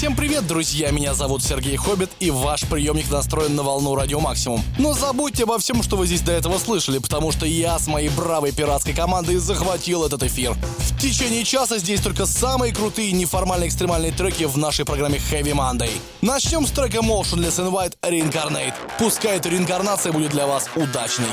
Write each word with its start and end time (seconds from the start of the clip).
Всем 0.00 0.16
привет, 0.16 0.46
друзья! 0.46 0.90
Меня 0.92 1.12
зовут 1.12 1.42
Сергей 1.42 1.76
Хоббит, 1.76 2.08
и 2.20 2.30
ваш 2.30 2.62
приемник 2.62 3.10
настроен 3.10 3.54
на 3.54 3.62
волну 3.62 3.94
Радио 3.94 4.18
Максимум. 4.18 4.62
Но 4.78 4.94
забудьте 4.94 5.42
обо 5.42 5.58
всем, 5.58 5.82
что 5.82 5.98
вы 5.98 6.06
здесь 6.06 6.22
до 6.22 6.32
этого 6.32 6.56
слышали, 6.56 6.96
потому 6.96 7.32
что 7.32 7.44
я 7.44 7.78
с 7.78 7.86
моей 7.86 8.08
бравой 8.08 8.50
пиратской 8.50 8.94
командой 8.94 9.36
захватил 9.36 10.06
этот 10.06 10.22
эфир. 10.22 10.54
В 10.78 10.98
течение 10.98 11.44
часа 11.44 11.76
здесь 11.76 12.00
только 12.00 12.24
самые 12.24 12.72
крутые 12.72 13.12
неформальные 13.12 13.68
экстремальные 13.68 14.12
треки 14.12 14.44
в 14.44 14.56
нашей 14.56 14.86
программе 14.86 15.20
Heavy 15.30 15.52
Monday. 15.52 15.90
Начнем 16.22 16.66
с 16.66 16.70
трека 16.70 17.00
Motionless 17.00 17.58
and 17.58 17.70
White 17.70 17.98
Reincarnate. 18.00 18.72
Пускай 18.98 19.36
эта 19.36 19.50
реинкарнация 19.50 20.12
будет 20.12 20.30
для 20.30 20.46
вас 20.46 20.70
удачной. 20.76 21.28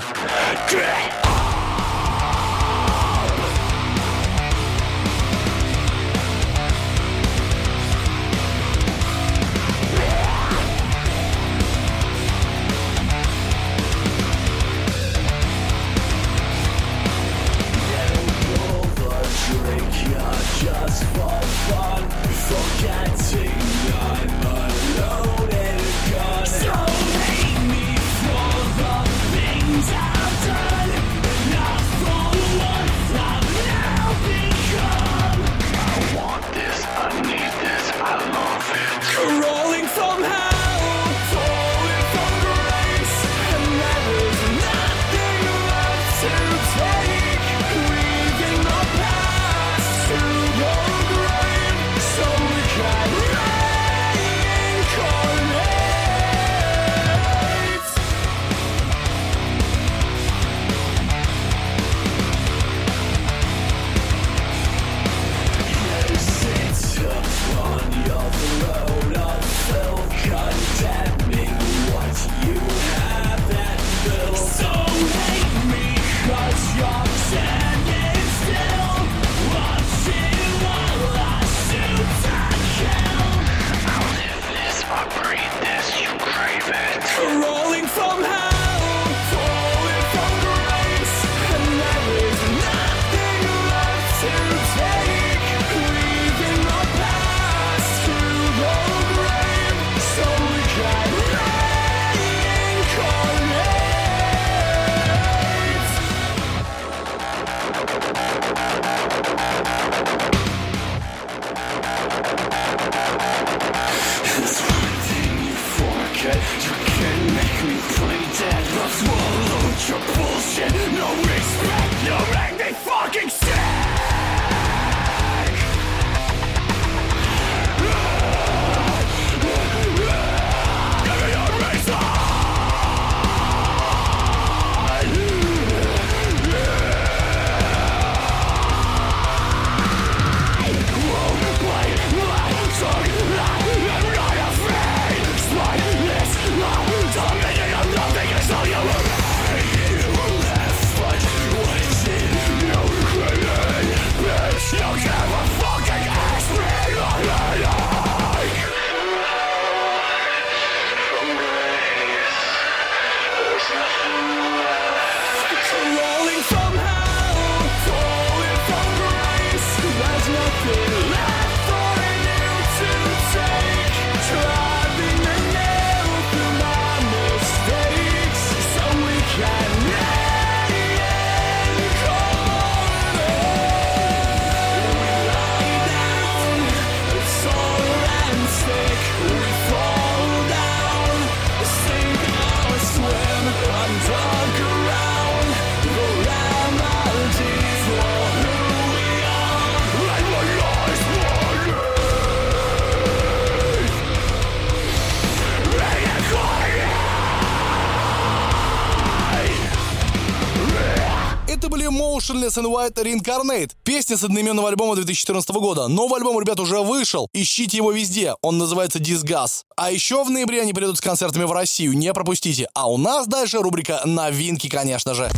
Motionless 211.90 212.58
and 212.58 212.68
White 212.68 212.96
Reincarnate. 212.96 213.72
Песня 213.84 214.18
с 214.18 214.24
одноименного 214.24 214.70
альбома 214.70 214.96
2014 214.96 215.50
года. 215.52 215.88
Новый 215.88 216.20
альбом, 216.20 216.40
ребят, 216.40 216.60
уже 216.60 216.80
вышел. 216.80 217.28
Ищите 217.34 217.78
его 217.78 217.92
везде. 217.92 218.34
Он 218.42 218.58
называется 218.58 219.00
Disgust. 219.00 219.64
А 219.76 219.92
еще 219.92 220.24
в 220.24 220.30
ноябре 220.30 220.62
они 220.62 220.74
придут 220.74 220.98
с 220.98 221.02
концертами 221.02 221.44
в 221.44 221.52
Россию. 221.52 221.94
Не 221.94 222.14
пропустите. 222.14 222.68
А 222.74 222.90
у 222.90 222.98
нас 222.98 223.28
дальше 223.28 223.60
рубрика 223.60 224.02
«Новинки», 224.06 224.70
конечно 224.70 225.14
же. 225.14 225.30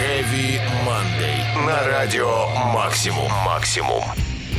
Heavy 0.00 0.60
Monday. 0.86 1.66
На 1.66 1.84
радио 1.84 2.46
Максимум. 2.72 3.30
Максимум. 3.44 4.02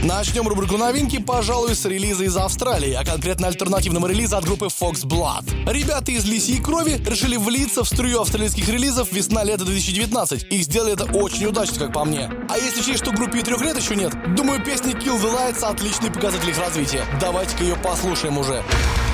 Начнем 0.03 0.45
рубрику 0.49 0.75
новинки, 0.75 1.17
пожалуй, 1.17 1.75
с 1.75 1.85
релиза 1.85 2.25
из 2.25 2.35
Австралии, 2.35 2.91
а 2.91 3.05
конкретно 3.05 3.47
альтернативного 3.47 4.07
релиза 4.07 4.37
от 4.37 4.43
группы 4.43 4.65
Fox 4.65 5.05
Blood. 5.05 5.71
Ребята 5.71 6.11
из 6.11 6.25
Лиси 6.25 6.51
и 6.51 6.61
Крови 6.61 7.01
решили 7.07 7.37
влиться 7.37 7.85
в 7.85 7.87
струю 7.87 8.19
австралийских 8.19 8.67
релизов 8.67 9.13
весна-лето 9.13 9.63
2019. 9.63 10.51
Их 10.51 10.63
сделали 10.65 10.91
это 10.91 11.05
очень 11.05 11.45
удачно, 11.45 11.79
как 11.79 11.93
по 11.93 12.03
мне. 12.03 12.29
А 12.49 12.57
если 12.57 12.81
учесть, 12.81 12.99
что 12.99 13.11
группе 13.11 13.39
и 13.39 13.43
трех 13.43 13.61
лет 13.61 13.81
еще 13.81 13.95
нет, 13.95 14.13
думаю, 14.35 14.61
песня 14.61 14.91
Kill 14.91 15.21
the 15.21 15.33
Lights 15.33 15.63
отличный 15.63 16.11
показатель 16.11 16.49
их 16.49 16.59
развития. 16.59 17.05
Давайте-ка 17.21 17.63
ее 17.63 17.77
послушаем 17.77 18.37
уже. 18.37 18.55
Because 18.55 19.12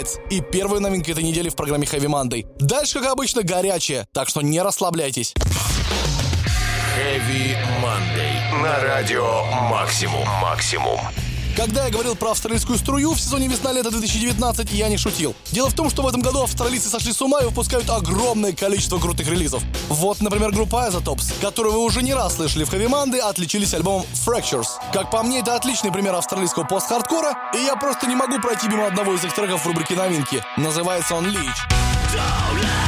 Lights 0.00 0.18
и 0.30 0.40
первая 0.40 0.80
новинка 0.80 1.12
этой 1.12 1.24
недели 1.24 1.48
в 1.48 1.56
программе 1.56 1.86
Heavy 1.86 2.06
Monday. 2.06 2.46
Дальше, 2.58 3.00
как 3.00 3.12
обычно, 3.12 3.42
горячее, 3.42 4.06
так 4.12 4.28
что 4.28 4.40
не 4.40 4.60
расслабляйтесь. 4.62 5.34
Heavy 6.96 7.56
Monday. 7.82 8.62
На 8.62 8.80
радио 8.80 9.44
Максимум. 9.70 10.26
Максимум. 10.42 11.00
Когда 11.56 11.84
я 11.84 11.90
говорил 11.90 12.14
про 12.14 12.30
австралийскую 12.30 12.78
струю 12.78 13.12
в 13.12 13.20
сезоне 13.20 13.48
весна-лето 13.48 13.90
2019, 13.90 14.72
я 14.72 14.88
не 14.88 14.96
шутил. 14.96 15.34
Дело 15.50 15.68
в 15.68 15.74
том, 15.74 15.90
что 15.90 16.02
в 16.02 16.06
этом 16.06 16.20
году 16.20 16.42
австралийцы 16.42 16.88
сошли 16.88 17.12
с 17.12 17.20
ума 17.20 17.40
и 17.40 17.44
выпускают 17.44 17.90
огромное 17.90 18.52
количество 18.52 18.98
крутых 18.98 19.28
релизов. 19.28 19.62
Вот, 19.88 20.20
например, 20.20 20.52
группа 20.52 20.88
Isotopes, 20.88 21.32
которую 21.40 21.74
вы 21.74 21.80
уже 21.80 22.02
не 22.02 22.14
раз 22.14 22.36
слышали 22.36 22.64
в 22.64 22.72
Monday, 22.72 23.18
отличились 23.18 23.74
альбомом 23.74 24.06
Fractures. 24.26 24.68
Как 24.92 25.10
по 25.10 25.22
мне, 25.22 25.40
это 25.40 25.56
отличный 25.56 25.92
пример 25.92 26.14
австралийского 26.14 26.64
пост-хардкора, 26.64 27.36
и 27.54 27.58
я 27.64 27.76
просто 27.76 28.06
не 28.06 28.14
могу 28.14 28.40
пройти 28.40 28.68
мимо 28.68 28.86
одного 28.86 29.14
из 29.14 29.24
их 29.24 29.34
треков 29.34 29.64
в 29.64 29.66
рубрике 29.66 29.96
новинки. 29.96 30.42
Называется 30.56 31.14
он 31.14 31.26
Leech. 31.26 32.79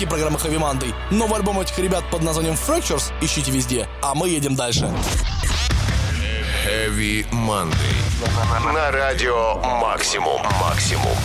Новинки 0.00 0.04
программы 0.04 0.38
Heavy 0.38 0.58
Monday. 0.58 0.94
Новый 1.10 1.36
альбом 1.36 1.60
этих 1.60 1.78
ребят 1.78 2.04
под 2.10 2.22
названием 2.22 2.54
Fractures 2.54 3.12
ищите 3.20 3.50
везде, 3.50 3.88
а 4.02 4.14
мы 4.14 4.28
едем 4.28 4.54
дальше. 4.54 4.90
Heavy 6.66 7.28
Monday. 7.30 8.72
На 8.72 8.90
радио 8.90 9.56
Максимум. 9.56 10.42
Максимум. 10.60 11.16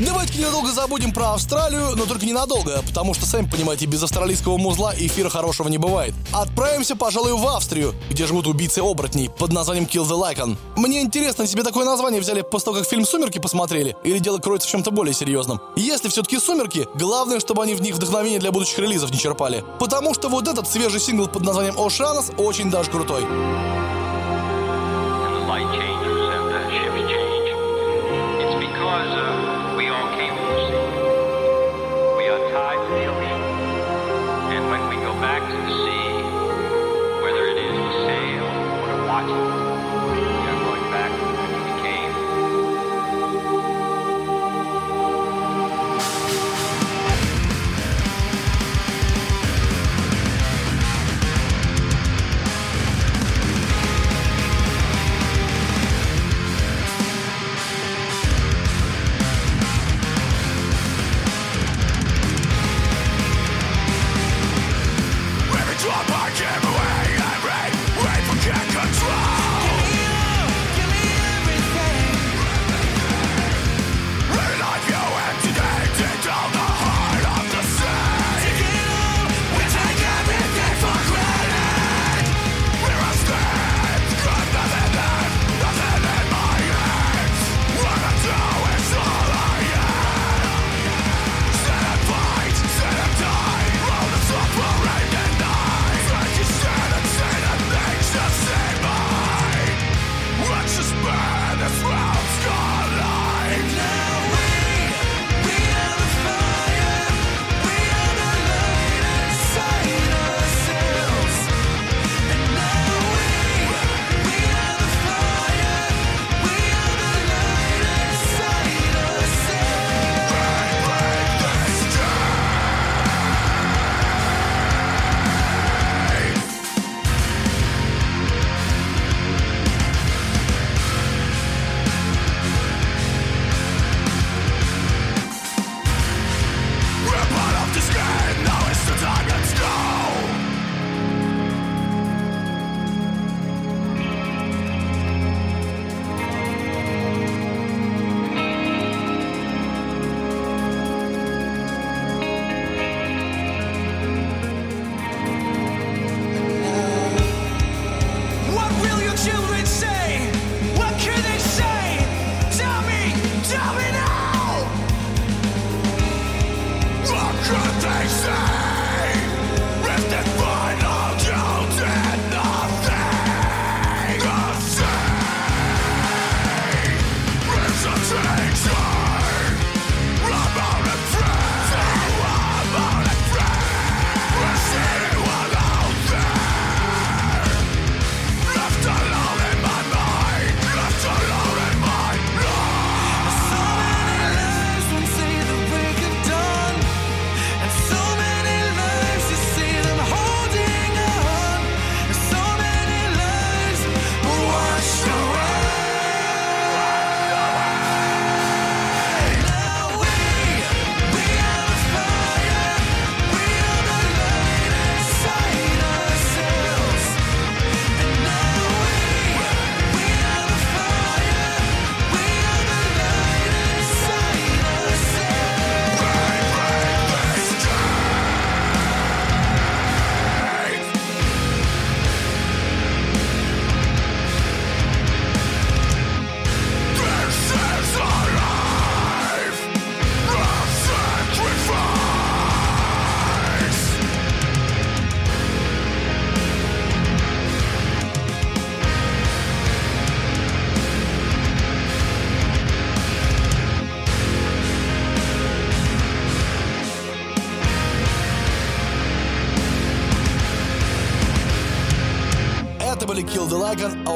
Давайте 0.00 0.40
ненадолго 0.40 0.72
забудем 0.72 1.12
про 1.12 1.34
Австралию, 1.34 1.94
но 1.94 2.04
только 2.04 2.26
ненадолго, 2.26 2.82
потому 2.82 3.14
что, 3.14 3.26
сами 3.26 3.48
понимаете, 3.48 3.86
без 3.86 4.02
австралийского 4.02 4.56
музла 4.56 4.92
эфира 4.96 5.28
хорошего 5.28 5.68
не 5.68 5.78
бывает. 5.78 6.14
Отправимся, 6.32 6.96
пожалуй, 6.96 7.34
в 7.34 7.46
Австрию, 7.46 7.94
где 8.10 8.26
живут 8.26 8.48
убийцы-оборотней 8.48 9.30
под 9.30 9.52
названием 9.52 9.86
Kill 9.86 10.02
the 10.02 10.20
Lycan. 10.20 10.56
Мне 10.74 11.00
интересно, 11.00 11.46
себе 11.46 11.62
такое 11.62 11.84
название 11.84 12.20
взяли 12.20 12.40
после 12.40 12.64
того, 12.64 12.78
как 12.78 12.88
фильм 12.88 13.06
«Сумерки» 13.06 13.38
посмотрели, 13.38 13.96
или 14.02 14.18
дело 14.18 14.38
кроется 14.38 14.66
в 14.66 14.70
чем-то 14.72 14.90
более 14.90 15.14
серьезном. 15.14 15.60
Если 15.76 16.08
все-таки 16.08 16.40
«Сумерки», 16.40 16.88
главное, 16.96 17.38
чтобы 17.38 17.62
они 17.62 17.74
в 17.74 17.80
них 17.80 17.94
вдохновение 17.94 18.40
для 18.40 18.50
будущих 18.50 18.80
релизов 18.80 19.12
не 19.12 19.18
черпали. 19.18 19.62
Потому 19.78 20.12
что 20.12 20.28
вот 20.28 20.48
этот 20.48 20.68
свежий 20.68 20.98
сингл 20.98 21.28
под 21.28 21.44
названием 21.44 21.76
«Oceanus» 21.76 22.34
очень 22.36 22.68
даже 22.68 22.90
крутой. 22.90 23.24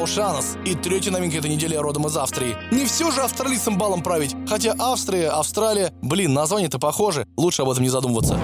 Oceanus. 0.03 0.57
И 0.65 0.75
третья 0.75 1.11
новинка 1.11 1.37
этой 1.37 1.49
недели 1.49 1.75
родом 1.75 2.07
из 2.07 2.15
Австрии. 2.17 2.55
Не 2.71 2.85
все 2.85 3.11
же 3.11 3.21
австралийцам 3.21 3.77
балом 3.77 4.01
править. 4.01 4.35
Хотя 4.47 4.75
Австрия, 4.79 5.29
Австралия... 5.29 5.93
Блин, 6.01 6.33
название-то 6.33 6.79
похоже. 6.79 7.25
Лучше 7.37 7.61
об 7.61 7.69
этом 7.69 7.83
не 7.83 7.89
задумываться. 7.89 8.39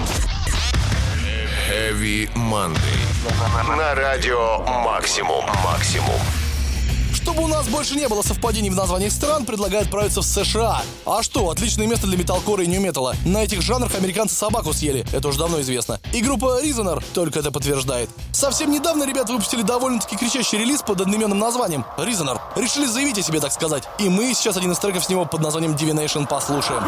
Heavy 1.68 2.32
Monday. 2.34 3.76
На 3.76 3.94
радио 3.94 4.58
Максимум. 4.84 5.44
Максимум. 5.64 6.45
Чтобы 7.26 7.42
у 7.42 7.48
нас 7.48 7.66
больше 7.66 7.96
не 7.96 8.06
было 8.06 8.22
совпадений 8.22 8.70
в 8.70 8.76
названиях 8.76 9.10
стран, 9.10 9.44
предлагают 9.44 9.86
отправиться 9.86 10.20
в 10.20 10.24
США. 10.24 10.82
А 11.04 11.24
что, 11.24 11.50
отличное 11.50 11.88
место 11.88 12.06
для 12.06 12.16
металкора 12.16 12.62
и 12.62 12.68
нью-металла. 12.68 13.16
На 13.24 13.42
этих 13.42 13.62
жанрах 13.62 13.96
американцы 13.96 14.36
собаку 14.36 14.72
съели, 14.72 15.04
это 15.12 15.26
уже 15.26 15.40
давно 15.40 15.60
известно. 15.60 15.98
И 16.12 16.22
группа 16.22 16.62
Reasoner 16.62 17.02
только 17.14 17.40
это 17.40 17.50
подтверждает. 17.50 18.10
Совсем 18.30 18.70
недавно 18.70 19.02
ребята 19.02 19.32
выпустили 19.32 19.62
довольно-таки 19.62 20.16
кричащий 20.16 20.56
релиз 20.56 20.82
под 20.82 21.00
одноименным 21.00 21.40
названием 21.40 21.84
Reasoner. 21.98 22.38
Решили 22.54 22.86
заявить 22.86 23.18
о 23.18 23.22
себе, 23.22 23.40
так 23.40 23.50
сказать. 23.50 23.82
И 23.98 24.08
мы 24.08 24.32
сейчас 24.32 24.56
один 24.56 24.70
из 24.70 24.78
треков 24.78 25.04
с 25.04 25.08
него 25.08 25.24
под 25.24 25.40
названием 25.40 25.74
Divination 25.74 26.28
послушаем. 26.28 26.84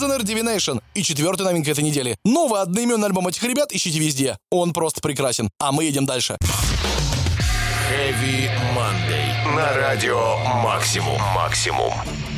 Okay. 0.00 0.28
Divination 0.28 0.80
и 0.94 1.02
четвертая 1.02 1.48
новинка 1.48 1.70
этой 1.70 1.82
недели. 1.82 2.16
Новый 2.24 2.60
одноименный 2.60 3.06
альбом 3.06 3.26
этих 3.28 3.42
ребят 3.42 3.72
ищите 3.72 3.98
везде. 3.98 4.38
Он 4.50 4.72
просто 4.72 5.00
прекрасен. 5.00 5.50
А 5.58 5.72
мы 5.72 5.84
едем 5.84 6.06
дальше. 6.06 6.36
Heavy 7.88 8.50
Monday. 8.76 9.56
На 9.56 9.72
радио 9.72 10.36
Максимум. 10.62 11.18
Максимум. 11.34 11.90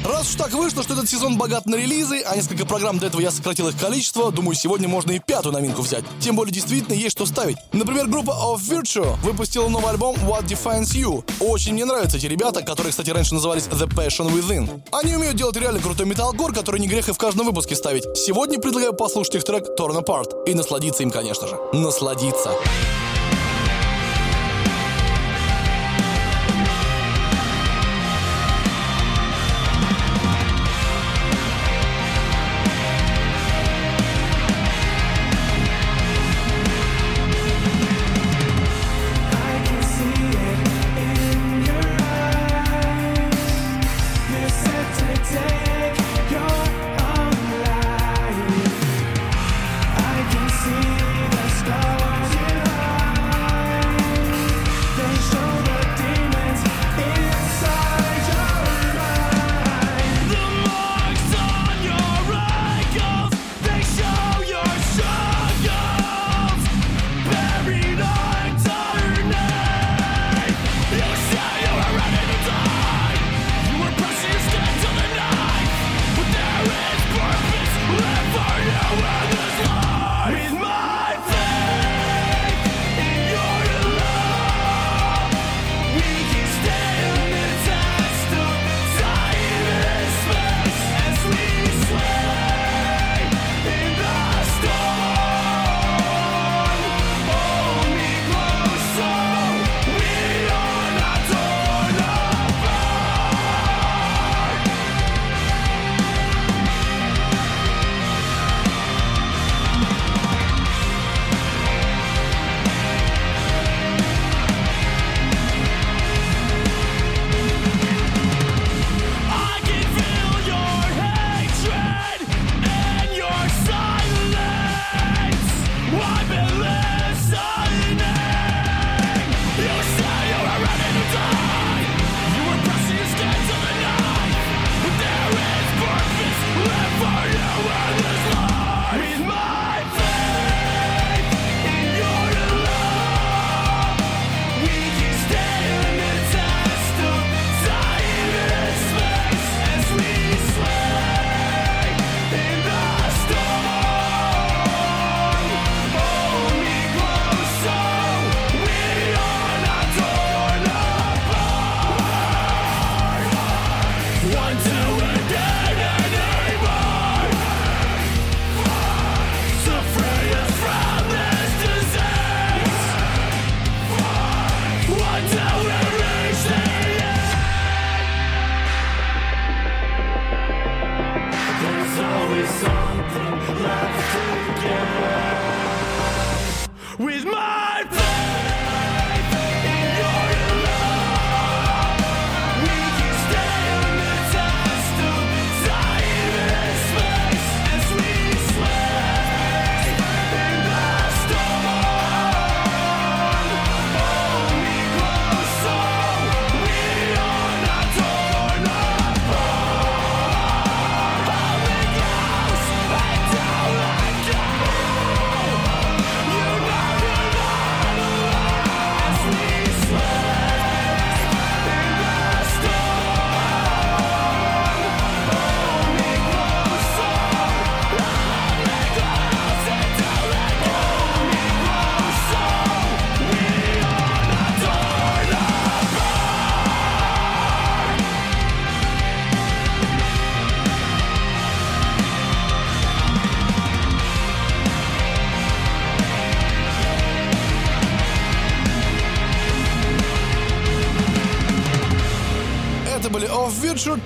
Раз 0.05 0.29
уж 0.29 0.37
так 0.37 0.53
вышло, 0.53 0.85
что 0.85 0.95
этот 0.95 1.09
сезон 1.09 1.37
богат 1.37 1.67
на 1.67 1.75
релизы, 1.75 2.23
а 2.25 2.37
несколько 2.37 2.65
программ 2.65 3.01
до 3.01 3.07
этого 3.07 3.21
я 3.21 3.33
сократил 3.33 3.67
их 3.67 3.77
количество, 3.77 4.31
думаю, 4.31 4.55
сегодня 4.55 4.87
можно 4.87 5.11
и 5.11 5.19
пятую 5.19 5.53
новинку 5.53 5.83
взять. 5.83 6.05
Тем 6.21 6.37
более, 6.37 6.55
действительно, 6.55 6.95
есть 6.95 7.17
что 7.17 7.27
ставить. 7.27 7.57
Например, 7.73 8.07
группа 8.07 8.31
Of 8.31 8.61
Virtue 8.61 9.17
выпустила 9.23 9.69
новый 9.69 9.91
альбом 9.91 10.15
What 10.19 10.45
Defines 10.47 10.95
You. 10.95 11.25
Очень 11.41 11.73
мне 11.73 11.85
нравятся 11.85 12.19
эти 12.19 12.27
ребята, 12.27 12.63
которые, 12.63 12.93
кстати, 12.93 13.11
раньше 13.11 13.35
назывались 13.35 13.65
The 13.65 13.89
Passion 13.89 14.33
Within. 14.33 14.83
Они 14.93 15.17
умеют 15.17 15.35
делать 15.35 15.57
реально 15.57 15.81
крутой 15.81 16.07
металлгор, 16.07 16.53
который 16.53 16.81
не 16.81 16.87
грех 16.87 17.09
и 17.09 17.13
в 17.13 17.19
каждом 17.19 17.47
выпуске 17.47 17.75
ставить. 17.75 18.05
Сегодня 18.17 18.61
предлагаю 18.61 18.93
послушать 18.93 19.35
их 19.35 19.45
трек 19.45 19.65
Torn 19.77 20.01
Apart 20.01 20.45
и 20.47 20.55
насладиться 20.55 21.03
им, 21.03 21.11
конечно 21.11 21.49
же. 21.49 21.59
Насладиться. 21.73 22.51
Future 22.51 23.00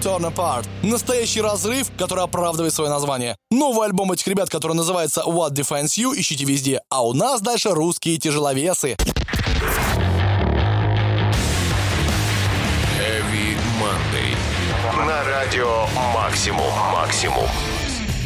Turn 0.05 0.31
Apart. 0.31 0.67
Настоящий 0.83 1.40
разрыв, 1.40 1.90
который 1.97 2.25
оправдывает 2.25 2.75
свое 2.75 2.90
название. 2.90 3.38
Новый 3.51 3.87
альбом 3.87 4.12
этих 4.12 4.27
ребят, 4.27 4.51
который 4.51 4.77
называется 4.77 5.23
What 5.23 5.53
Defines 5.53 5.97
You, 5.97 6.12
ищите 6.14 6.45
везде. 6.45 6.83
А 6.90 7.03
у 7.03 7.14
нас 7.14 7.40
дальше 7.40 7.71
русские 7.71 8.19
тяжеловесы. 8.19 8.97
Heavy 12.99 13.57
Monday. 13.81 14.37
На 15.07 15.25
радио 15.25 15.87
Максимум 16.12 16.71
Максимум. 16.93 17.49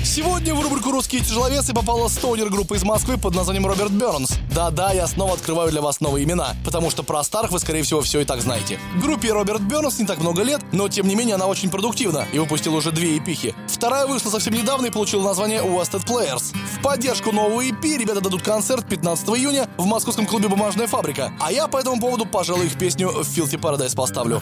Сегодня 0.09 0.55
в 0.55 0.62
рубрику 0.62 0.90
«Русские 0.90 1.21
тяжеловесы» 1.21 1.75
попала 1.75 2.09
стоунер 2.09 2.49
группа 2.49 2.75
из 2.75 2.83
Москвы 2.83 3.18
под 3.18 3.35
названием 3.35 3.66
Роберт 3.66 3.90
Бернс. 3.92 4.38
Да-да, 4.51 4.92
я 4.92 5.07
снова 5.07 5.35
открываю 5.35 5.71
для 5.71 5.83
вас 5.83 6.01
новые 6.01 6.25
имена, 6.25 6.57
потому 6.64 6.90
что 6.90 7.03
про 7.03 7.23
старых 7.23 7.51
вы, 7.51 7.59
скорее 7.59 7.83
всего, 7.83 8.01
все 8.01 8.21
и 8.21 8.25
так 8.25 8.40
знаете. 8.40 8.81
Группе 9.03 9.31
Роберт 9.31 9.61
Бернс 9.61 9.99
не 9.99 10.07
так 10.07 10.18
много 10.18 10.42
лет, 10.42 10.62
но 10.73 10.88
тем 10.88 11.07
не 11.07 11.14
менее 11.14 11.35
она 11.35 11.47
очень 11.47 11.68
продуктивна 11.68 12.27
и 12.33 12.38
выпустила 12.38 12.77
уже 12.77 12.90
две 12.90 13.18
эпихи. 13.18 13.55
Вторая 13.66 14.07
вышла 14.07 14.31
совсем 14.31 14.55
недавно 14.55 14.87
и 14.87 14.90
получила 14.90 15.23
название 15.23 15.61
Wasted 15.61 16.07
Players. 16.07 16.57
В 16.79 16.83
поддержку 16.83 17.31
нового 17.31 17.61
EP 17.61 17.99
ребята 17.99 18.23
дадут 18.23 18.40
концерт 18.40 18.88
15 18.88 19.29
июня 19.29 19.68
в 19.77 19.85
московском 19.85 20.25
клубе 20.25 20.49
«Бумажная 20.49 20.87
фабрика». 20.87 21.35
А 21.38 21.53
я 21.53 21.68
по 21.68 21.77
этому 21.77 22.01
поводу, 22.01 22.25
пожалуй, 22.25 22.64
их 22.64 22.79
песню 22.79 23.11
«Filthy 23.11 23.61
Paradise» 23.61 23.94
поставлю. 23.94 24.40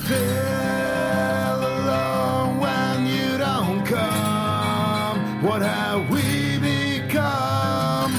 What 5.57 5.65
have 5.65 6.11
we 6.11 6.59
become? 6.59 8.13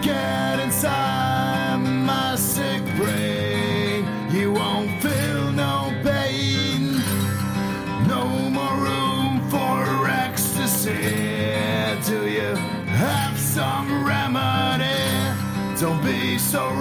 Get 0.00 0.58
inside 0.60 1.76
my 1.76 2.36
sick 2.36 2.82
brain. 2.96 4.06
You 4.30 4.52
won't 4.52 4.90
feel 5.02 5.52
no 5.52 5.92
pain. 6.02 7.02
No 8.08 8.24
more 8.48 8.76
room 8.80 9.46
for 9.50 10.08
ecstasy. 10.08 11.52
Do 12.06 12.26
you 12.26 12.56
have 12.96 13.38
some 13.38 14.06
remedy? 14.06 15.04
Don't 15.78 16.02
be 16.02 16.38
so 16.38 16.72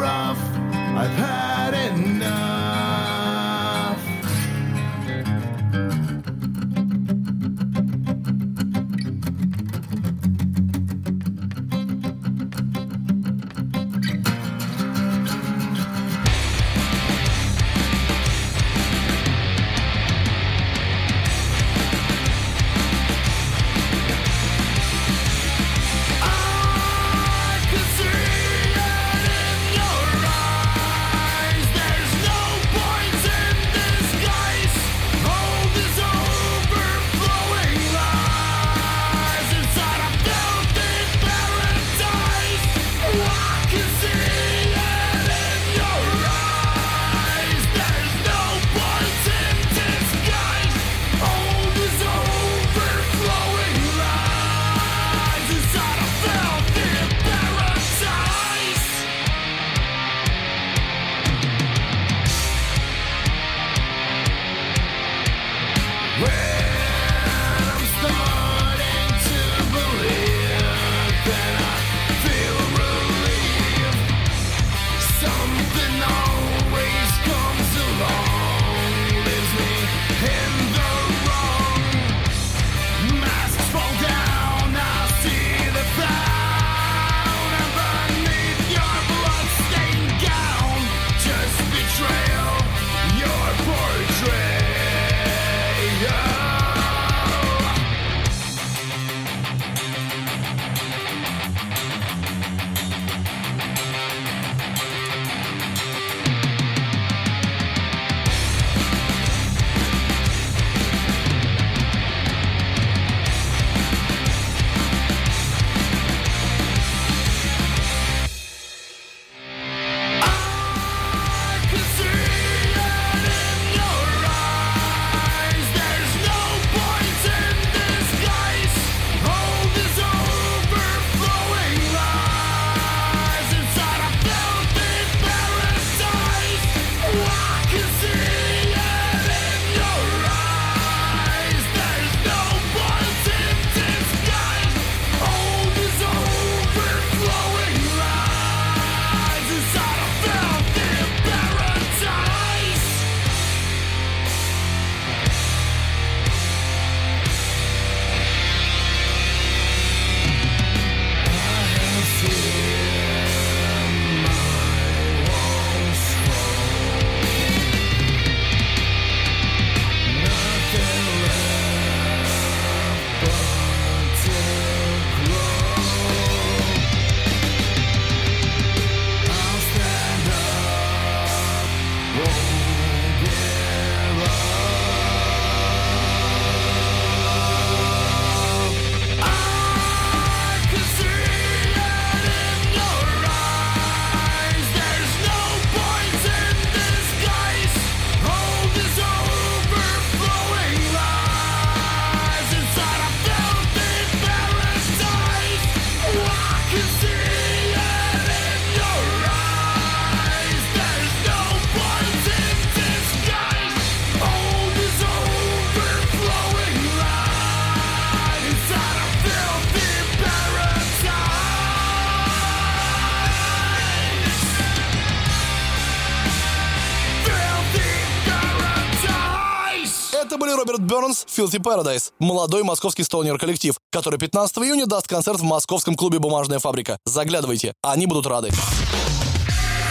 Burns 230.98 231.28
Filthy 231.28 231.60
Paradise, 231.60 232.12
молодой 232.18 232.64
московский 232.64 233.04
столнер-коллектив, 233.04 233.76
который 233.92 234.18
15 234.18 234.58
июня 234.58 234.88
даст 234.88 235.08
концерт 235.08 235.40
в 235.40 235.44
московском 235.44 235.96
клубе 235.96 236.18
«Бумажная 236.18 236.58
фабрика». 236.58 236.98
Заглядывайте, 237.06 237.74
они 237.84 238.08
будут 238.08 238.26
рады. 238.26 238.50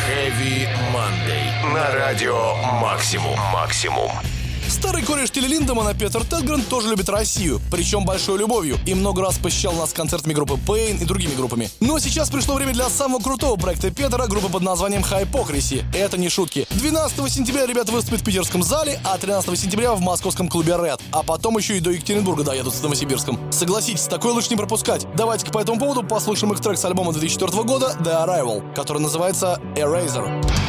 Heavy 0.09 0.69
Monday. 0.93 1.73
На 1.73 1.93
радио 1.93 2.57
«Максимум». 2.81 3.39
«Максимум». 3.53 4.11
Старый 4.87 5.03
кореш 5.03 5.31
Тилли 5.33 5.49
Линдемана 5.49 5.95
Петер 5.95 6.23
Тедгрен 6.23 6.63
тоже 6.63 6.91
любит 6.91 7.09
Россию, 7.09 7.61
причем 7.73 8.05
большой 8.05 8.39
любовью, 8.39 8.79
и 8.87 8.95
много 8.95 9.21
раз 9.21 9.37
посещал 9.37 9.73
нас 9.73 9.93
концертами 9.93 10.33
группы 10.33 10.55
Pain 10.65 11.03
и 11.03 11.05
другими 11.05 11.35
группами. 11.35 11.69
Но 11.81 11.99
сейчас 11.99 12.31
пришло 12.31 12.55
время 12.55 12.73
для 12.73 12.89
самого 12.89 13.21
крутого 13.21 13.57
проекта 13.57 13.91
Петера, 13.91 14.29
группы 14.29 14.49
под 14.49 14.63
названием 14.63 15.03
Hypocrisy. 15.03 15.83
Это 15.93 16.17
не 16.17 16.29
шутки. 16.29 16.69
12 16.71 17.33
сентября 17.33 17.67
ребята 17.67 17.91
выступят 17.91 18.21
в 18.21 18.25
питерском 18.25 18.63
зале, 18.63 19.01
а 19.03 19.19
13 19.19 19.59
сентября 19.59 19.93
в 19.93 20.01
московском 20.01 20.49
клубе 20.49 20.75
Red. 20.75 21.01
А 21.11 21.25
потом 21.25 21.59
еще 21.59 21.77
и 21.77 21.81
до 21.81 21.91
Екатеринбурга 21.91 22.45
доедут 22.45 22.73
с 22.73 22.81
Новосибирском. 22.81 23.41
Согласитесь, 23.51 24.05
такое 24.05 24.35
лучше 24.35 24.51
не 24.51 24.57
пропускать. 24.57 25.05
Давайте-ка 25.17 25.51
по 25.51 25.59
этому 25.59 25.81
поводу 25.81 26.05
послушаем 26.05 26.53
их 26.53 26.61
трек 26.61 26.79
с 26.79 26.85
альбома 26.85 27.13
2004 27.13 27.65
года 27.65 27.97
The 28.05 28.25
Arrival, 28.25 28.63
который 28.77 29.03
называется 29.03 29.61
Eraser. 29.75 30.66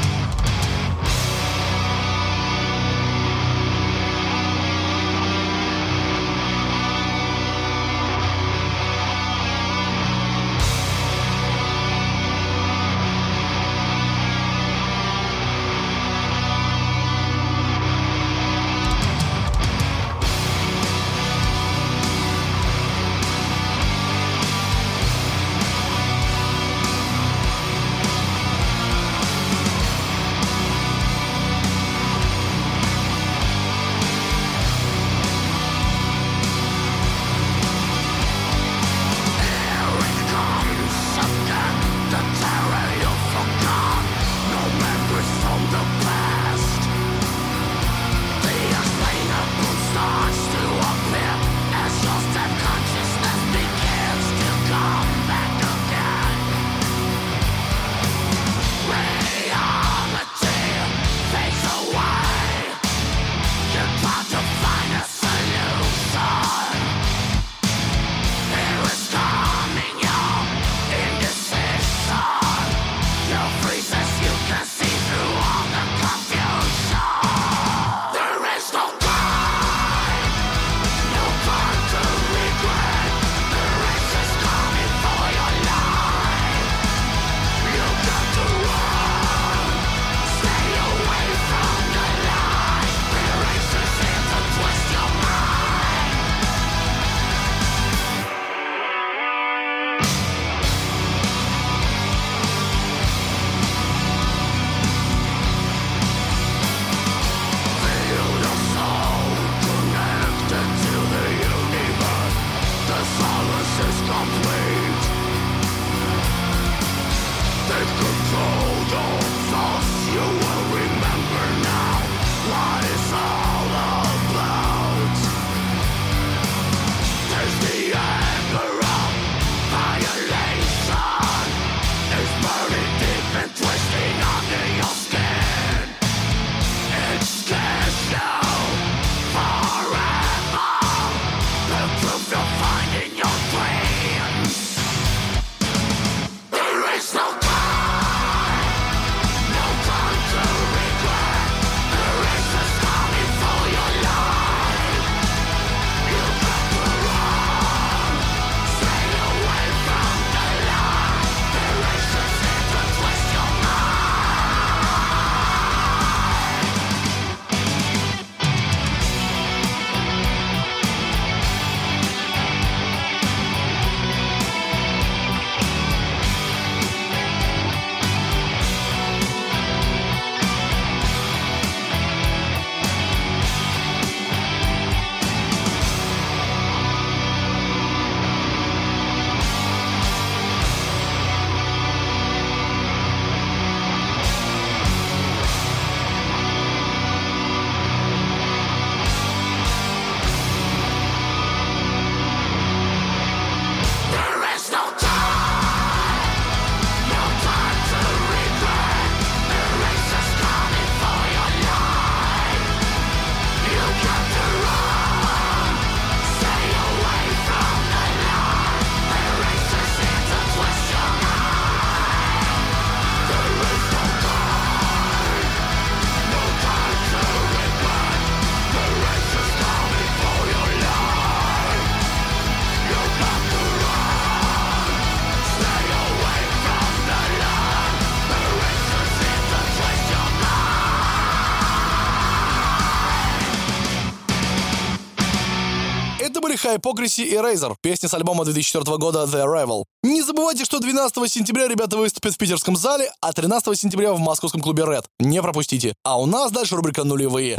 Hypocrisy 246.76 247.24
и 247.24 247.34
Razer, 247.34 247.76
песня 247.82 248.10
с 248.10 248.14
альбома 248.14 248.46
2004 248.46 248.98
года 248.98 249.24
The 249.24 249.46
Arrival. 249.46 249.86
Не 250.04 250.22
забывайте, 250.22 250.66
что 250.66 250.80
12 250.80 251.32
сентября 251.32 251.68
ребята 251.68 251.98
выступят 251.98 252.34
в 252.34 252.38
питерском 252.38 252.76
зале, 252.76 253.12
а 253.22 253.34
13 253.34 253.78
сентября 253.78 254.14
в 254.14 254.20
московском 254.20 254.62
клубе 254.62 254.84
Red. 254.84 255.06
Не 255.20 255.42
пропустите. 255.42 255.94
А 256.04 256.20
у 256.20 256.26
нас 256.26 256.52
дальше 256.52 256.76
рубрика 256.76 257.04
«Нулевые». 257.04 257.58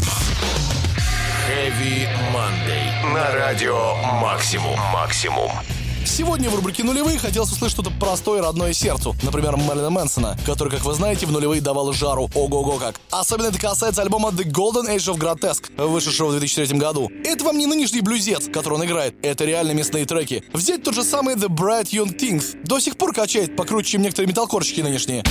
Heavy 1.48 2.06
Monday. 2.34 3.14
На 3.14 3.32
радио 3.32 3.94
«Максимум». 4.20 4.78
«Максимум». 4.92 5.50
Сегодня 6.08 6.48
в 6.48 6.54
рубрике 6.54 6.82
«Нулевые» 6.82 7.18
хотелось 7.18 7.52
услышать 7.52 7.74
что-то 7.74 7.90
простое 8.00 8.40
родное 8.40 8.72
сердцу. 8.72 9.14
Например, 9.22 9.56
Мэрилина 9.56 9.90
Мэнсона, 9.90 10.38
который, 10.46 10.70
как 10.70 10.84
вы 10.84 10.94
знаете, 10.94 11.26
в 11.26 11.32
нулевые 11.32 11.60
давал 11.60 11.92
жару. 11.92 12.30
Ого-го 12.34 12.78
как. 12.78 12.98
Особенно 13.10 13.48
это 13.48 13.60
касается 13.60 14.02
альбома 14.02 14.30
The 14.30 14.44
Golden 14.44 14.88
Age 14.88 15.14
of 15.14 15.18
Grotesque, 15.18 15.70
вышедшего 15.86 16.28
в 16.28 16.38
2003 16.38 16.78
году. 16.78 17.10
Это 17.24 17.44
вам 17.44 17.58
не 17.58 17.66
нынешний 17.66 18.00
блюзец, 18.00 18.48
который 18.52 18.74
он 18.74 18.84
играет. 18.86 19.14
Это 19.22 19.44
реально 19.44 19.72
мясные 19.72 20.06
треки. 20.06 20.42
Взять 20.52 20.82
тот 20.82 20.94
же 20.94 21.04
самый 21.04 21.34
The 21.34 21.48
Bright 21.48 21.90
Young 21.90 22.18
Things. 22.18 22.60
До 22.64 22.80
сих 22.80 22.96
пор 22.96 23.12
качает 23.12 23.54
покруче, 23.54 23.92
чем 23.92 24.02
некоторые 24.02 24.28
металкорщики 24.28 24.80
нынешние. 24.80 25.22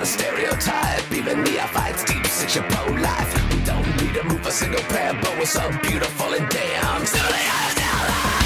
not 0.00 0.08
a 0.08 0.12
stereotype. 0.12 1.12
Even 1.12 1.42
neophytes 1.44 2.04
deep 2.04 2.26
six 2.26 2.54
your 2.54 2.64
pro 2.64 2.92
life. 2.94 3.52
We 3.52 3.62
don't 3.64 3.86
need 4.00 4.14
to 4.14 4.24
move 4.24 4.46
a 4.46 4.50
single 4.50 4.82
pair, 4.84 5.12
but 5.14 5.36
we're 5.38 5.44
so 5.44 5.68
beautiful 5.82 6.32
and 6.32 6.48
damn. 6.48 7.04
Still 7.04 7.22
they 7.24 7.46
are 7.46 7.70
still 7.70 7.84
alive. 7.84 8.39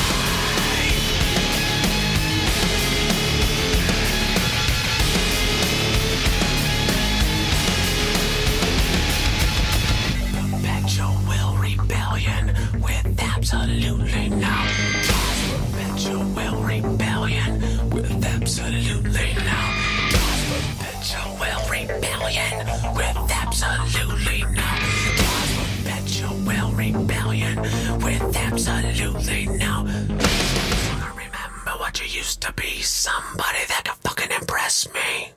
absolutely 28.55 29.47
now. 29.47 29.83
Remember 29.83 31.73
what 31.79 32.01
you 32.01 32.07
used 32.07 32.41
to 32.41 32.53
be, 32.53 32.81
somebody 32.83 33.59
that 33.67 33.83
could 33.85 33.97
fucking 33.97 34.31
impress 34.31 34.87
me. 34.95 35.34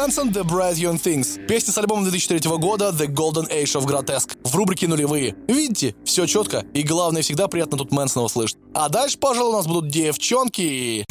Мэнсон 0.00 0.30
«The 0.30 0.44
Bright 0.44 0.76
Young 0.76 0.98
Things». 0.98 1.46
Песня 1.46 1.74
с 1.74 1.76
альбома 1.76 2.02
2003 2.04 2.56
года 2.56 2.88
«The 2.88 3.06
Golden 3.06 3.46
Age 3.50 3.78
of 3.78 3.84
Grotesque» 3.84 4.34
в 4.44 4.56
рубрике 4.56 4.88
«Нулевые». 4.88 5.36
Видите, 5.46 5.94
все 6.06 6.24
четко, 6.24 6.64
и 6.72 6.82
главное, 6.82 7.20
всегда 7.20 7.48
приятно 7.48 7.76
тут 7.76 7.92
Мэнсона 7.92 8.24
услышать. 8.24 8.56
А 8.72 8.88
дальше, 8.88 9.18
пожалуй, 9.18 9.52
у 9.52 9.56
нас 9.58 9.66
будут 9.66 9.90
девчонки. 9.90 11.04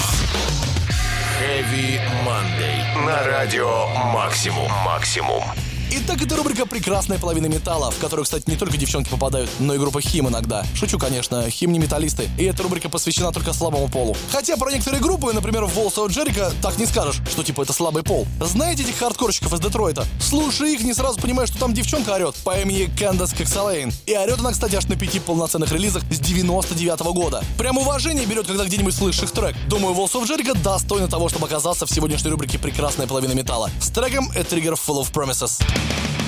Heavy 1.39 1.99
Monday. 2.25 3.05
На 3.05 3.23
радио 3.27 3.85
«Максимум». 4.11 4.71
«Максимум». 4.83 5.43
Итак, 5.91 6.21
это 6.21 6.35
рубрика 6.35 6.67
«Прекрасная 6.67 7.17
половина 7.17 7.47
металла», 7.47 7.89
в 7.89 7.97
которую, 7.97 8.23
кстати, 8.23 8.47
не 8.47 8.55
только 8.55 8.77
девчонки 8.77 9.09
попадают, 9.09 9.49
но 9.59 9.73
и 9.73 9.79
группа 9.79 10.01
HIM 10.01 10.27
иногда. 10.27 10.63
Шучу, 10.75 10.99
конечно, 10.99 11.49
HIM 11.49 11.71
не 11.71 11.79
металлисты, 11.79 12.29
и 12.37 12.43
эта 12.43 12.61
рубрика 12.61 12.89
посвящена 12.89 13.31
только 13.31 13.53
слабому 13.53 13.89
полу. 13.89 14.15
Хотя 14.31 14.55
про 14.55 14.71
некоторые 14.71 15.01
группы, 15.01 15.33
например, 15.33 15.65
Walls 15.65 16.05
of 16.05 16.14
Jericho, 16.14 16.51
так 16.61 16.77
не 16.77 16.85
скажешь, 16.85 17.21
что 17.27 17.43
типа 17.43 17.63
это 17.63 17.73
слабый 17.73 18.03
пол. 18.03 18.27
Знаете 18.39 18.83
этих 18.83 18.99
хардкорщиков 18.99 19.51
из 19.51 19.59
Детройта? 19.59 20.05
Слушай 20.21 20.75
их, 20.75 20.83
не 20.83 20.93
сразу 20.93 21.19
понимаешь, 21.19 21.49
что 21.49 21.57
там 21.57 21.73
девчонка 21.73 22.11
орет 22.11 22.35
по 22.43 22.59
имени 22.59 22.85
Кэндас 22.95 23.33
Коксалейн. 23.33 23.91
И 24.05 24.15
орет 24.15 24.39
она, 24.39 24.51
кстати, 24.51 24.75
аж 24.75 24.85
на 24.85 24.95
пяти 24.95 25.19
полноценных 25.19 25.71
релизах 25.71 26.03
с 26.11 26.19
99 26.19 27.01
-го 27.01 27.13
года. 27.13 27.43
Прям 27.57 27.79
уважение 27.79 28.27
берет, 28.27 28.45
когда 28.45 28.63
где-нибудь 28.63 28.93
слышишь 28.93 29.23
их 29.23 29.31
трек. 29.31 29.55
Думаю, 29.67 29.95
Волс 29.95 30.15
Джерика 30.15 30.53
достойна 30.53 31.07
того, 31.07 31.29
чтобы 31.29 31.47
оказаться 31.47 31.87
в 31.87 31.91
сегодняшней 31.91 32.29
рубрике 32.29 32.59
«Прекрасная 32.59 33.07
половина 33.07 33.33
металла». 33.33 33.71
С 33.81 33.89
треком 33.89 34.29
A 34.35 34.41
Trigger 34.41 34.77
Full 34.77 35.01
of 35.01 35.11
Promises. 35.11 35.59
Bye. 35.79 36.18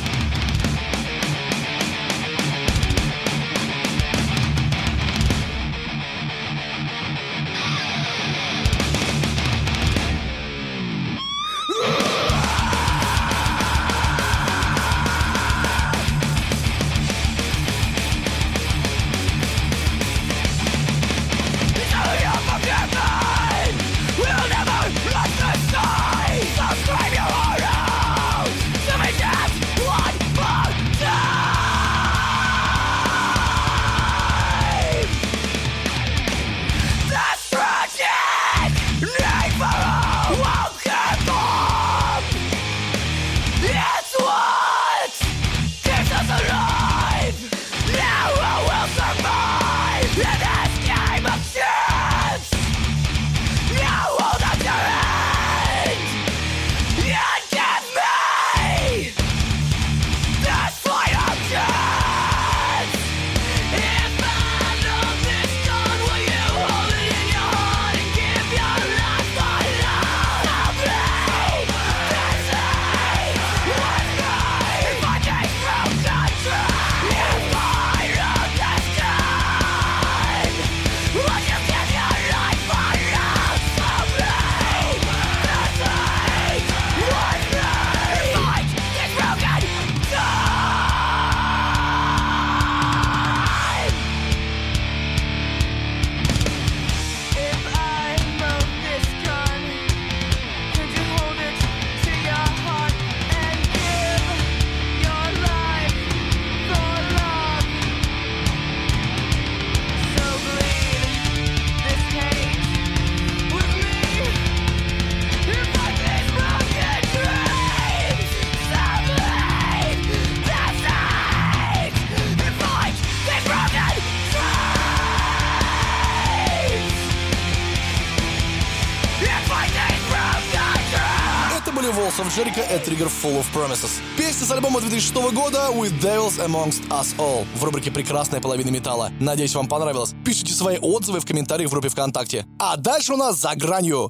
Jericho 132.51 132.75
и 132.75 132.89
Trigger 132.89 133.11
Full 133.23 133.39
of 133.39 133.45
Promises. 133.53 134.01
Песня 134.17 134.45
с 134.45 134.51
альбома 134.51 134.79
2006 134.81 135.33
года 135.33 135.69
With 135.71 135.99
Devils 135.99 136.37
Amongst 136.45 136.87
Us 136.89 137.15
All 137.17 137.45
в 137.55 137.63
рубрике 137.63 137.91
«Прекрасная 137.91 138.41
половина 138.41 138.69
металла». 138.69 139.11
Надеюсь, 139.19 139.55
вам 139.55 139.67
понравилось. 139.67 140.13
Пишите 140.25 140.53
свои 140.53 140.77
отзывы 140.77 141.19
в 141.19 141.25
комментариях 141.25 141.69
в 141.69 141.73
группе 141.73 141.89
ВКонтакте. 141.89 142.45
А 142.59 142.77
дальше 142.77 143.13
у 143.13 143.17
нас 143.17 143.37
«За 143.37 143.55
гранью». 143.55 144.09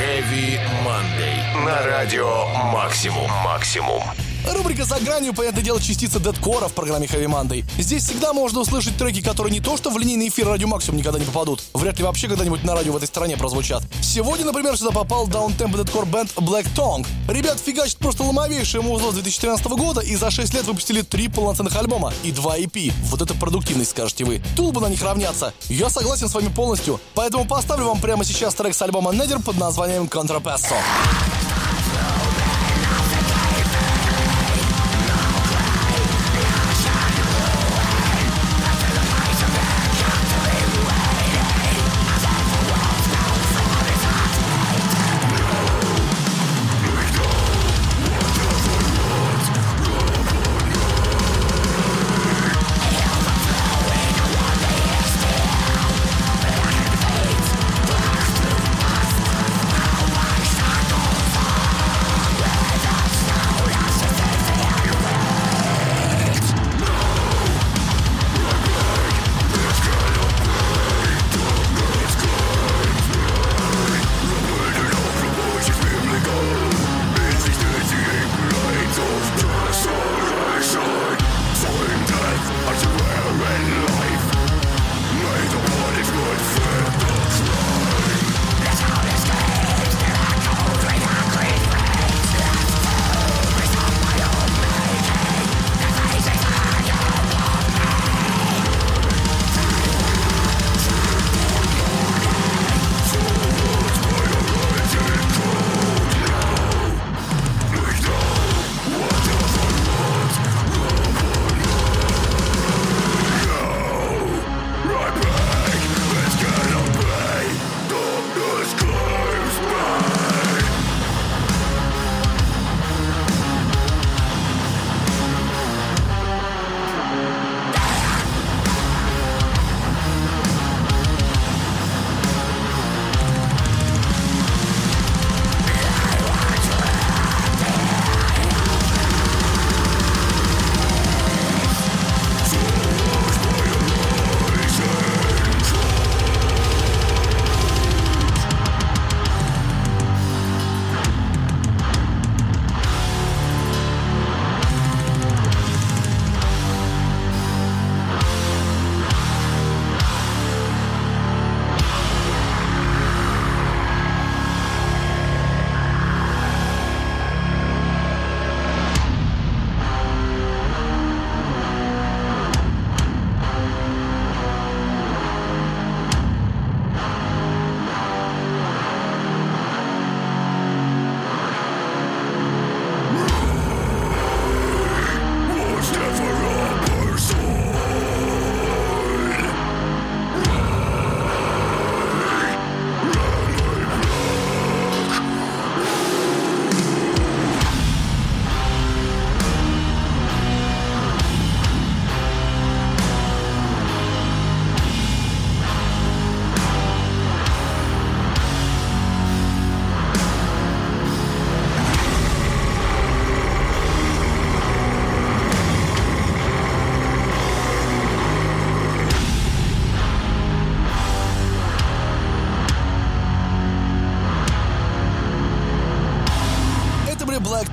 Heavy 0.00 0.60
Monday. 0.84 1.64
На 1.64 1.82
радио 1.84 2.46
«Максимум». 2.72 3.30
«Максимум». 3.44 4.02
Рубрика 4.54 4.84
«За 4.84 4.98
гранью», 5.00 5.34
понятное 5.34 5.62
дело, 5.62 5.80
частица 5.80 6.18
дедкора 6.20 6.68
в 6.68 6.72
программе 6.72 7.06
Heavy 7.06 7.26
Monday. 7.26 7.64
Здесь 7.78 8.04
всегда 8.04 8.32
можно 8.32 8.60
услышать 8.60 8.96
треки, 8.96 9.20
которые 9.20 9.52
не 9.52 9.60
то 9.60 9.76
что 9.76 9.90
в 9.90 9.98
линейный 9.98 10.28
эфир 10.28 10.48
Радио 10.48 10.68
Максимум 10.68 10.98
никогда 10.98 11.18
не 11.18 11.24
попадут, 11.24 11.62
вряд 11.74 11.98
ли 11.98 12.04
вообще 12.04 12.28
когда-нибудь 12.28 12.64
на 12.64 12.74
радио 12.74 12.92
в 12.92 12.96
этой 12.96 13.06
стране 13.06 13.36
прозвучат. 13.36 13.82
Сегодня, 14.00 14.44
например, 14.46 14.76
сюда 14.76 14.90
попал 14.90 15.26
даунтемпо 15.26 15.78
дедкор 15.78 16.06
бенд 16.06 16.30
Black 16.36 16.66
Tongue. 16.74 17.06
Ребят 17.28 17.58
фигачат 17.64 17.98
просто 17.98 18.22
ломовейшее 18.22 18.82
музло 18.82 19.10
с 19.10 19.14
2013 19.14 19.66
года 19.66 20.00
и 20.00 20.16
за 20.16 20.30
6 20.30 20.54
лет 20.54 20.64
выпустили 20.64 21.02
три 21.02 21.28
полноценных 21.28 21.76
альбома 21.76 22.12
и 22.22 22.32
два 22.32 22.58
EP. 22.58 22.92
Вот 23.04 23.22
это 23.22 23.34
продуктивность, 23.34 23.90
скажете 23.90 24.24
вы. 24.24 24.42
Тулбы 24.56 24.80
на 24.80 24.88
них 24.88 25.02
равняться. 25.02 25.52
Я 25.68 25.90
согласен 25.90 26.28
с 26.28 26.34
вами 26.34 26.48
полностью, 26.48 27.00
поэтому 27.14 27.46
поставлю 27.46 27.86
вам 27.86 28.00
прямо 28.00 28.24
сейчас 28.24 28.54
трек 28.54 28.74
с 28.74 28.82
альбома 28.82 29.12
Недер 29.12 29.40
под 29.40 29.58
названием 29.58 30.04
Contrapasso. 30.04 30.74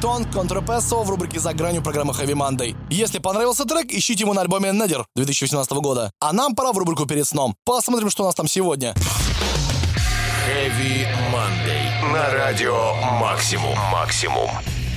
Тон 0.05 0.23
Контрапессо 0.25 1.01
в 1.01 1.09
рубрике 1.09 1.39
«За 1.39 1.51
гранью» 1.51 1.81
программы 1.81 2.13
Heavy 2.13 2.35
Monday. 2.35 2.75
Если 2.91 3.17
понравился 3.17 3.65
трек, 3.65 3.91
ищите 3.91 4.21
его 4.23 4.35
на 4.35 4.41
альбоме 4.41 4.71
Недер 4.71 5.03
2018 5.15 5.71
года. 5.71 6.11
А 6.19 6.31
нам 6.31 6.53
пора 6.53 6.73
в 6.73 6.77
рубрику 6.77 7.07
«Перед 7.07 7.25
сном». 7.25 7.55
Посмотрим, 7.65 8.11
что 8.11 8.21
у 8.21 8.27
нас 8.27 8.35
там 8.35 8.47
сегодня. 8.47 8.93
Heavy 10.47 11.07
Monday. 11.33 12.13
На 12.13 12.29
радио 12.29 12.93
«Максимум». 13.19 13.75
«Максимум». 13.91 14.51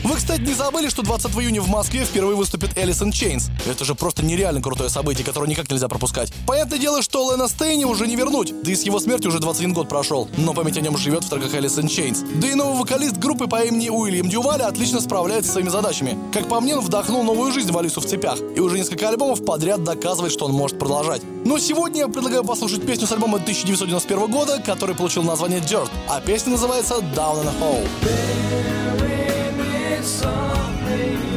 Вы, 0.09 0.16
кстати, 0.16 0.40
не 0.40 0.54
забыли, 0.54 0.88
что 0.88 1.02
20 1.02 1.30
июня 1.32 1.61
в 1.61 1.68
Москве 1.68 2.02
впервые 2.06 2.34
выступит 2.34 2.78
Alice 2.78 3.03
in 3.03 3.12
Chains. 3.12 3.50
Это 3.66 3.84
же 3.84 3.94
просто 3.94 4.24
нереально 4.24 4.62
крутое 4.62 4.88
событие, 4.88 5.22
которое 5.22 5.46
никак 5.46 5.70
нельзя 5.70 5.86
пропускать. 5.86 6.32
Понятное 6.46 6.78
дело, 6.78 7.02
что 7.02 7.30
Лейна 7.30 7.46
Стейли 7.46 7.84
уже 7.84 8.06
не 8.06 8.16
вернуть, 8.16 8.54
да 8.62 8.72
и 8.72 8.74
с 8.74 8.84
его 8.84 9.00
смерти 9.00 9.26
уже 9.26 9.38
21 9.38 9.74
год 9.74 9.90
прошел, 9.90 10.26
но 10.38 10.54
память 10.54 10.78
о 10.78 10.80
нем 10.80 10.96
живет 10.96 11.24
в 11.24 11.28
треках 11.28 11.54
Alice 11.54 11.79
in 11.79 11.88
Chains. 11.88 12.22
Да 12.36 12.48
и 12.48 12.54
новый 12.54 12.78
вокалист 12.78 13.18
группы 13.18 13.48
по 13.48 13.62
имени 13.62 13.90
Уильям 13.90 14.30
Дюваль 14.30 14.68
отлично 14.68 15.02
справляется 15.02 15.50
с 15.50 15.52
своими 15.52 15.68
задачами. 15.68 16.16
Как 16.32 16.48
по 16.48 16.59
мне, 16.62 16.74
он 16.74 16.82
вдохнул 16.82 17.22
новую 17.22 17.52
жизнь 17.52 17.70
в 17.70 17.76
Алису 17.76 18.00
в 18.00 18.06
цепях, 18.06 18.38
и 18.56 18.61
уже 18.61 18.78
несколько 18.78 19.11
альбомов 19.11 19.44
подряд 19.44 19.84
доказывает, 19.84 20.32
что 20.32 20.46
он 20.46 20.52
может 20.52 20.78
продолжать. 20.78 21.20
Но 21.44 21.59
сегодня 21.59 22.00
я 22.00 22.09
предлагаю 22.09 22.44
послушать 22.44 22.86
песню 22.86 23.06
с 23.06 23.12
альбома 23.12 23.36
1991 23.36 24.30
года, 24.30 24.62
который 24.64 24.94
получил 24.94 25.22
название 25.22 25.61
Dirt, 25.61 25.90
а 26.09 26.22
песня 26.22 26.52
называется 26.52 26.94
Down 26.94 27.44
in 27.44 27.48
a 27.48 27.52
Hole. 27.61 28.77
something 30.03 31.27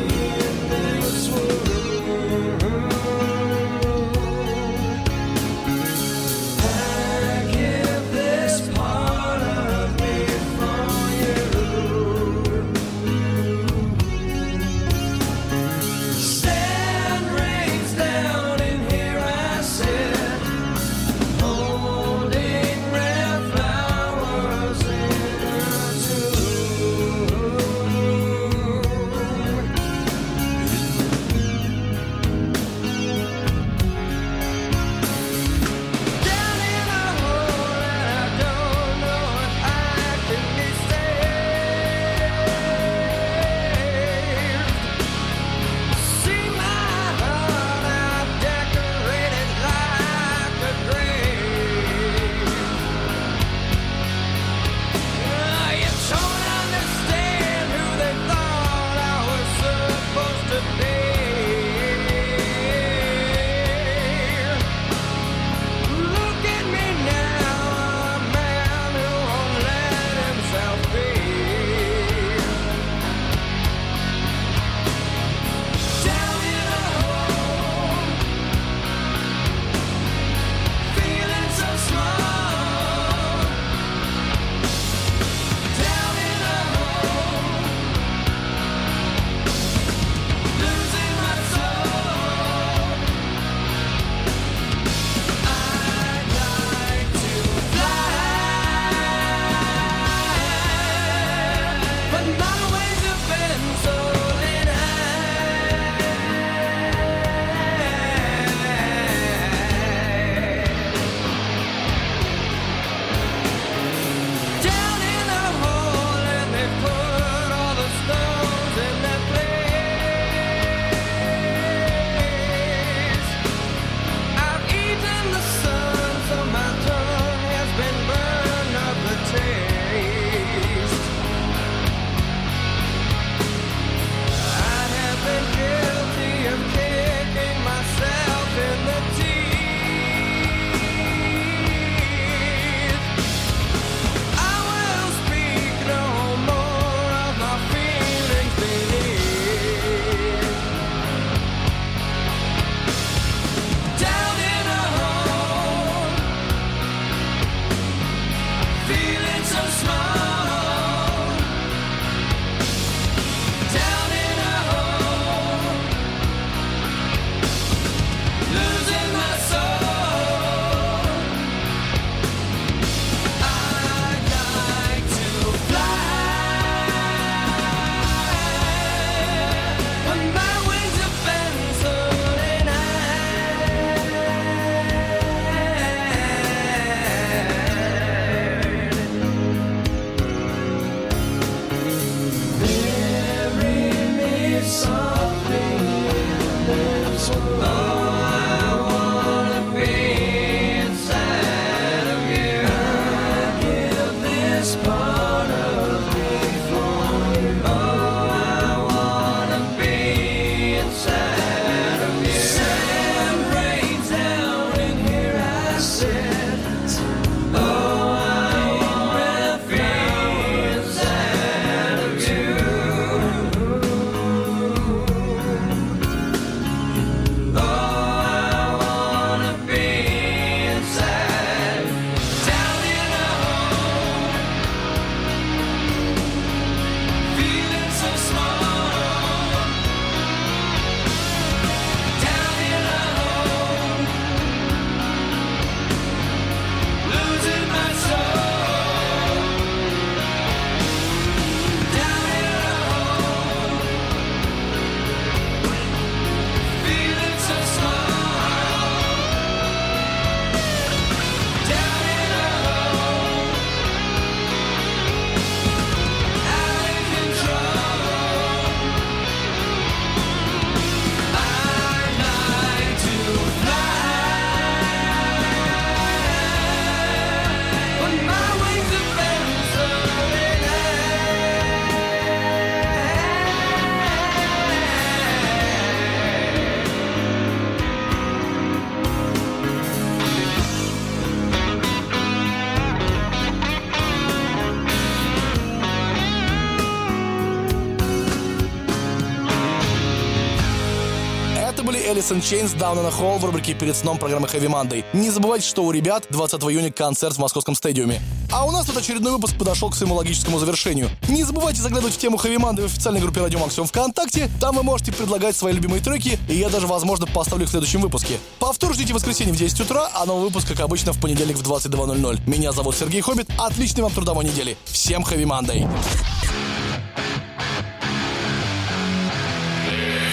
Alice 302.22 302.36
in 302.36 302.42
Chains 302.42 302.76
Down 302.76 303.00
in 303.00 303.06
a 303.06 303.10
Hole 303.10 303.40
в 303.40 303.46
рубрике 303.46 303.74
«Перед 303.74 303.96
сном» 303.96 304.20
программы 304.20 304.48
Heavy 304.48 304.68
Monday. 304.68 305.04
Не 305.12 305.32
забывайте, 305.32 305.68
что 305.68 305.84
у 305.84 305.92
ребят 305.92 306.28
20 306.30 306.62
июня 306.66 306.92
концерт 306.92 307.36
в 307.36 307.40
московском 307.40 307.74
стадиуме. 307.74 308.22
А 308.52 308.64
у 308.68 308.72
нас 308.72 308.86
тут 308.86 308.96
очередной 308.98 309.32
выпуск 309.32 309.58
подошел 309.58 309.90
к 309.90 309.96
своему 309.96 310.14
логическому 310.14 310.60
завершению. 310.60 311.10
Не 311.30 311.44
забывайте 311.44 311.82
заглядывать 311.82 312.14
в 312.14 312.18
тему 312.20 312.38
Heavy 312.38 312.58
Monday 312.58 312.84
в 312.84 312.86
официальной 312.86 313.22
группе 313.22 313.42
Радио 313.42 313.58
Максимум 313.58 313.88
ВКонтакте. 313.88 314.52
Там 314.60 314.76
вы 314.76 314.84
можете 314.84 315.12
предлагать 315.12 315.56
свои 315.56 315.74
любимые 315.74 316.04
треки, 316.04 316.38
и 316.48 316.58
я 316.58 316.70
даже, 316.70 316.86
возможно, 316.86 317.26
поставлю 317.26 317.64
их 317.64 317.70
в 317.70 317.72
следующем 317.72 318.02
выпуске. 318.02 318.38
Повтор 318.60 318.94
ждите 318.94 319.14
в 319.14 319.16
воскресенье 319.16 319.54
в 319.54 319.58
10 319.58 319.80
утра, 319.80 320.12
а 320.14 320.26
новый 320.26 320.44
выпуск, 320.44 320.68
как 320.68 320.82
обычно, 320.82 321.14
в 321.14 321.20
понедельник 321.20 321.58
в 321.58 321.64
22.00. 321.64 322.42
Меня 322.48 322.72
зовут 322.72 322.96
Сергей 322.96 323.22
Хоббит. 323.22 323.50
Отличной 323.58 324.04
вам 324.04 324.12
трудовой 324.12 324.46
недели. 324.46 324.78
Всем 324.86 325.24
Heavy 325.24 325.46
Monday. 325.46 325.90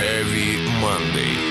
Heavy 0.02 0.68
Monday. 0.82 1.47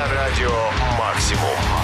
На 0.00 0.08
радио 0.08 0.70
«Максимум». 0.98 1.79